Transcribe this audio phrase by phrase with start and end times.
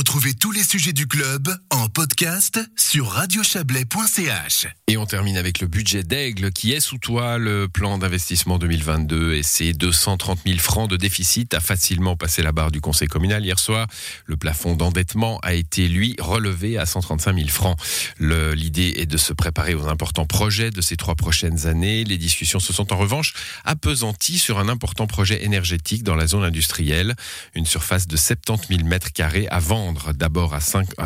[0.00, 4.66] Retrouvez tous les sujets du club en podcast sur radiochablais.ch.
[4.86, 7.36] Et on termine avec le budget d'Aigle qui est sous toi.
[7.36, 12.52] Le plan d'investissement 2022 et ses 230 000 francs de déficit a facilement passé la
[12.52, 13.88] barre du conseil communal hier soir.
[14.24, 17.78] Le plafond d'endettement a été, lui, relevé à 135 000 francs.
[18.18, 22.04] L'idée est de se préparer aux importants projets de ces trois prochaines années.
[22.04, 23.34] Les discussions se sont en revanche
[23.66, 27.16] appesanties sur un important projet énergétique dans la zone industrielle.
[27.54, 29.58] Une surface de 70 000 mètres carrés à
[30.14, 30.60] d'abord à,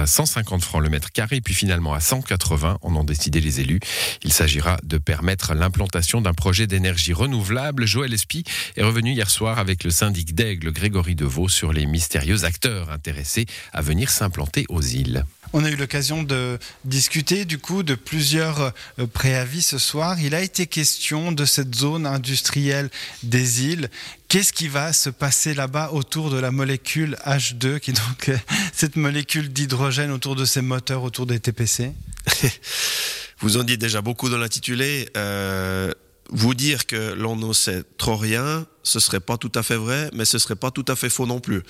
[0.07, 3.81] 150 francs le mètre carré, puis finalement à 180, en ont décidé les élus.
[4.23, 7.87] Il s'agira de permettre l'implantation d'un projet d'énergie renouvelable.
[7.87, 8.45] Joël Espy
[8.77, 13.47] est revenu hier soir avec le syndic d'Aigle, Grégory Deveau, sur les mystérieux acteurs intéressés
[13.73, 15.25] à venir s'implanter aux îles.
[15.57, 20.19] On a eu l'occasion de discuter du coup de plusieurs euh, préavis ce soir.
[20.21, 22.91] Il a été question de cette zone industrielle
[23.23, 23.89] des îles.
[24.35, 28.37] Qu'est-ce qui va se passer là-bas autour de la molécule H2, qui est donc euh,
[28.73, 31.93] cette molécule d'hydrogène autour de ces moteurs, autour des TPC
[33.39, 35.09] Vous en dites déjà beaucoup dans l'intitulé.
[35.17, 35.93] Euh,
[36.31, 40.11] vous dire que l'on ne sait trop rien, ce serait pas tout à fait vrai,
[40.15, 41.63] mais ce serait pas tout à fait faux non plus.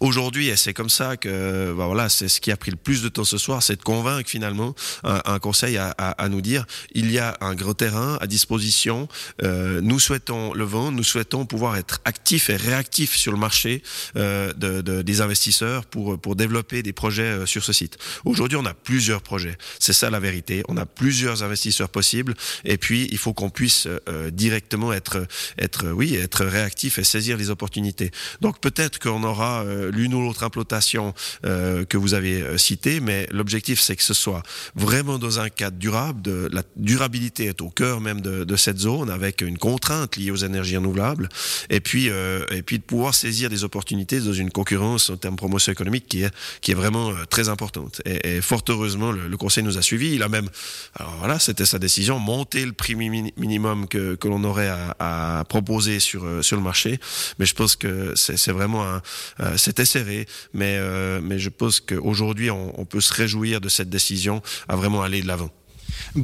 [0.00, 3.02] Aujourd'hui, et c'est comme ça que, bah voilà, c'est ce qui a pris le plus
[3.02, 7.10] de temps ce soir, c'est de convaincre finalement un, conseil à, à, nous dire il
[7.10, 9.08] y a un gros terrain à disposition.
[9.42, 13.82] Euh, nous souhaitons le vendre, nous souhaitons pouvoir être actifs et réactifs sur le marché
[14.16, 17.98] euh, de, de, des investisseurs pour pour développer des projets euh, sur ce site.
[18.24, 19.56] Aujourd'hui, on a plusieurs projets.
[19.78, 20.62] C'est ça la vérité.
[20.68, 25.26] On a plusieurs investisseurs possibles, et puis il faut qu'on puisse euh, directement être
[25.58, 28.10] être oui être réactif actif et saisir les opportunités.
[28.40, 33.00] Donc peut-être qu'on aura euh, l'une ou l'autre implantation euh, que vous avez euh, citée,
[33.00, 34.42] mais l'objectif c'est que ce soit
[34.76, 36.48] vraiment dans un cadre durable.
[36.52, 40.76] La durabilité est au cœur même de, cette zone, avec une contrainte liée aux énergies
[40.76, 41.28] renouvelables,
[41.70, 45.38] et puis et puis de pouvoir saisir des opportunités dans une concurrence en termes de
[45.38, 46.30] promotion économique qui est
[46.60, 48.00] qui est vraiment très importante.
[48.04, 50.14] Et, fort heureusement, le, Conseil nous a suivis.
[50.14, 50.48] Il a même,
[50.94, 56.00] alors voilà, c'était sa décision, monter le prix minimum que, que l'on aurait à, proposer
[56.00, 57.00] sur le marché.
[57.38, 59.02] Mais je pense que c'est vraiment un,
[59.40, 63.90] euh, c'était serré, mais euh, mais je pense qu'aujourd'hui on, peut se réjouir de cette
[63.90, 65.50] décision à vraiment aller de l'avant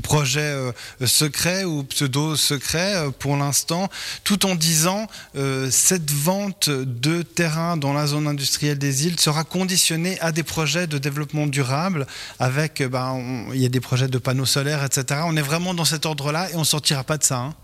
[0.02, 0.72] projet euh,
[1.04, 3.88] secret ou pseudo secret euh, pour l'instant,
[4.24, 5.06] tout en disant
[5.36, 10.42] euh, cette vente de terrain dans la zone industrielle des îles sera conditionnée à des
[10.42, 12.06] projets de développement durable
[12.38, 15.20] avec, on, il y a des projets de panneaux solaires, etc.
[15.24, 17.38] On est vraiment dans cet ordre-là et on sortira pas de ça.
[17.38, 17.54] Hein.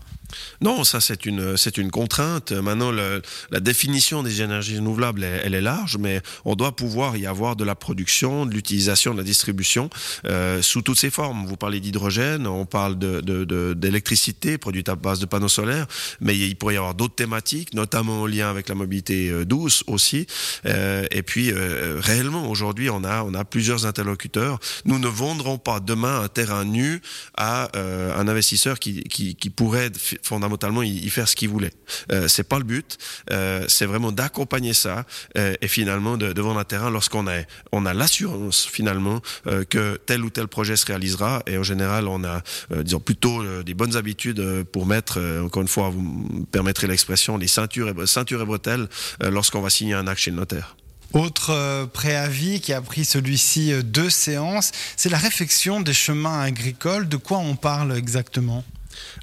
[0.61, 2.51] Non, ça c'est une c'est une contrainte.
[2.51, 3.21] Maintenant, le,
[3.51, 7.63] la définition des énergies renouvelables, elle, est large, mais on doit pouvoir y avoir de
[7.63, 9.89] la production, de l'utilisation, de la distribution
[10.25, 11.45] euh, sous toutes ses formes.
[11.45, 15.87] Vous parlez d'hydrogène, on parle de d'électricité produite à base de panneaux solaires,
[16.21, 19.83] mais il pourrait y avoir d'autres thématiques, notamment en lien avec la mobilité euh, douce
[19.87, 20.27] aussi.
[20.65, 24.59] Euh, et puis euh, réellement, aujourd'hui, on a on a plusieurs interlocuteurs.
[24.85, 27.01] Nous ne vendrons pas demain un terrain nu
[27.35, 29.91] à euh, un investisseur qui, qui, qui pourrait
[30.23, 31.73] fondamentalement y, y faire ce qu'il voulait.
[32.11, 32.97] Euh, c'est pas le but.
[33.31, 35.05] Euh, c'est vraiment d'accompagner ça
[35.37, 37.41] euh, et finalement de, vendre un terrain lorsqu'on a
[37.71, 42.07] on a l'assurance finalement euh, que tel ou tel projet se réalisera et en général
[42.07, 42.41] on a
[42.71, 46.87] euh, disons plutôt euh, des bonnes habitudes pour mettre encore une fois vous me permettrez
[46.87, 48.87] l'expression les ceintures et ceintures et bretelles
[49.21, 50.75] lorsqu'on va signer un acte chez le notaire.
[51.13, 57.07] Autre préavis qui a pris celui-ci deux séances, c'est la réfection des chemins agricoles.
[57.07, 58.63] De quoi on parle exactement?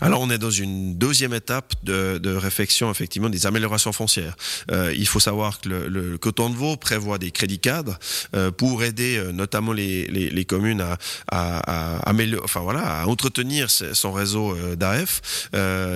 [0.01, 4.37] Alors on est dans une deuxième étape de, réflexion effectivement des améliorations foncières.
[4.71, 7.99] Euh, il faut savoir que le, le, coton de veau prévoit des crédits cadres
[8.35, 10.97] euh, pour aider euh, notamment les, communes à,
[11.31, 15.21] à, entretenir son réseau d'AF.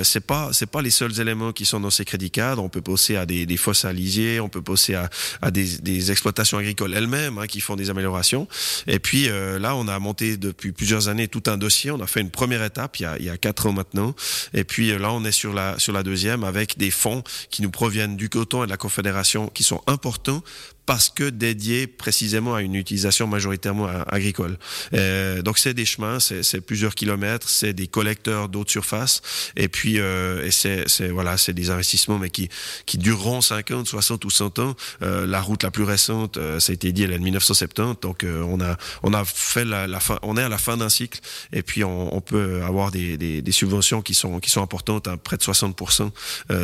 [0.02, 2.62] C'est pas c'est pas les seuls éléments qui sont dans ces crédits cadres.
[2.62, 6.58] On peut penser à des, des fosses à lisier, on peut penser à, des, exploitations
[6.58, 8.46] agricoles elles-mêmes hein, qui font des améliorations.
[8.86, 11.90] Et puis là, on a monté depuis plusieurs années tout un dossier.
[11.90, 14.14] On a fait une première étape il y a, il y a quatre maintenant.
[14.52, 17.70] Et puis là, on est sur la, sur la deuxième avec des fonds qui nous
[17.70, 20.42] proviennent du coton et de la Confédération qui sont importants
[20.86, 24.58] parce que dédié précisément à une utilisation majoritairement agricole.
[24.92, 29.22] Euh, donc c'est des chemins, c'est plusieurs kilomètres, c'est des collecteurs d'eau de surface,
[29.56, 32.48] et puis euh, c'est voilà, c'est des investissements mais qui
[32.86, 34.74] qui dureront 50, 60 ou 100 ans.
[35.02, 38.00] Euh, la route la plus récente, euh, ça a été dit, elle est de 1970,
[38.00, 40.88] donc euh, on a on a fait la, fin, on est à la fin d'un
[40.88, 41.20] cycle,
[41.52, 45.42] et puis on, peut avoir des, subventions qui sont qui sont importantes, à près de
[45.42, 45.80] 60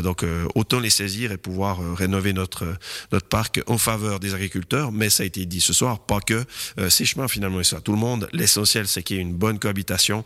[0.02, 2.66] donc autant les saisir et pouvoir rénover notre
[3.12, 6.44] notre parc en faveur des agriculteurs, mais ça a été dit ce soir, pas que
[6.88, 7.80] ces chemins finalement et ça.
[7.80, 10.24] Tout le monde, l'essentiel c'est qu'il y ait une bonne cohabitation,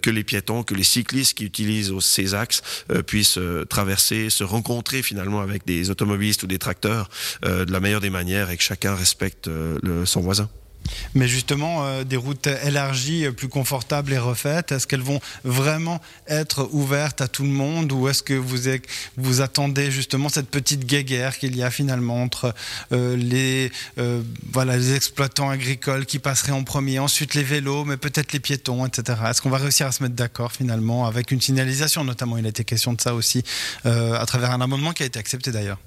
[0.00, 2.62] que les piétons, que les cyclistes qui utilisent ces axes
[3.06, 3.38] puissent
[3.68, 7.10] traverser, se rencontrer finalement avec des automobilistes ou des tracteurs
[7.42, 9.50] de la meilleure des manières et que chacun respecte
[10.04, 10.48] son voisin.
[11.14, 16.68] Mais justement, euh, des routes élargies, plus confortables et refaites, est-ce qu'elles vont vraiment être
[16.72, 21.56] ouvertes à tout le monde ou est-ce que vous, attendez justement cette petite guéguerre qu'il
[21.56, 22.54] y a finalement entre
[22.92, 24.22] euh, les, euh,
[24.66, 29.18] les exploitants agricoles qui passeraient en premier, ensuite les vélos, mais peut-être les piétons, etc.
[29.28, 32.04] Est-ce qu'on va réussir à se mettre d'accord finalement avec une signalisation?
[32.04, 33.42] Notamment, il a été question de ça aussi
[33.84, 35.78] à travers un amendement qui a été accepté d'ailleurs.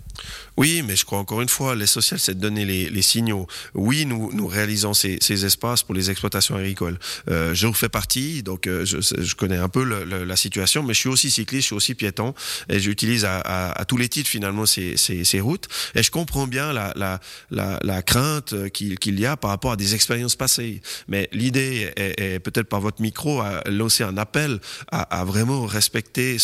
[0.57, 3.47] Oui, mais je crois encore une fois, l'essentiel, c'est de donner les, signaux.
[3.73, 6.97] Oui, nous, nous réalisons ces, espaces pour les exploitations agricoles.
[7.29, 11.09] Euh, je fais partie, donc euh, je, connais un peu la situation, mais je suis
[11.09, 12.33] aussi cycliste, je suis aussi piéton,
[12.69, 15.67] et j'utilise à, tous les titres finalement ces, routes.
[15.95, 20.81] Et je comprends bien la, crainte qu'il y a par rapport à des expériences passées.
[21.07, 24.59] Mais l'idée est, peut-être par votre micro à lancer un appel
[24.91, 26.37] à, vraiment respecter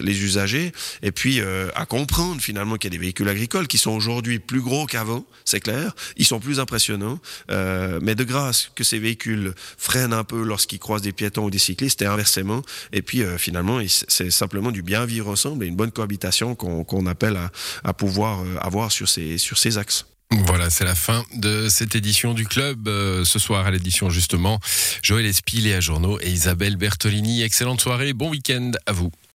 [0.00, 0.72] les usagers
[1.02, 4.38] et puis euh, à comprendre finalement qu'il y a des véhicules agricoles qui sont aujourd'hui
[4.38, 5.94] plus gros qu'avant, c'est clair.
[6.16, 7.18] Ils sont plus impressionnants.
[7.50, 11.50] Euh, mais de grâce que ces véhicules freinent un peu lorsqu'ils croisent des piétons ou
[11.50, 12.62] des cyclistes et inversement.
[12.92, 17.06] Et puis euh, finalement, c'est simplement du bien vivre ensemble et une bonne cohabitation qu'on
[17.06, 17.38] appelle
[17.84, 20.06] à, pouvoir euh, avoir sur ces, sur ces axes.
[20.30, 22.88] Voilà, c'est la fin de cette édition du club.
[22.88, 24.60] ce soir à l'édition justement,
[25.02, 27.42] Joël Espil, à Journaux et Isabelle Bertolini.
[27.42, 29.10] Excellente soirée, bon week-end à vous.